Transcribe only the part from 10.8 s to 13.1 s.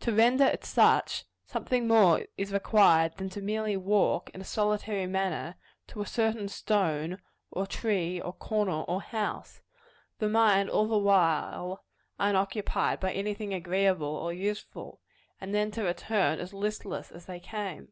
the while unoccupied